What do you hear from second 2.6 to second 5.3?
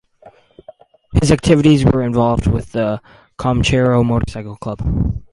the Comanchero Motorcycle Club.